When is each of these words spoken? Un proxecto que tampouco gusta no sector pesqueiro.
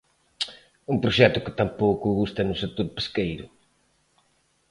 Un 0.91 0.97
proxecto 1.03 1.43
que 1.45 1.57
tampouco 1.59 2.17
gusta 2.19 2.41
no 2.47 2.59
sector 2.61 2.87
pesqueiro. 2.95 3.45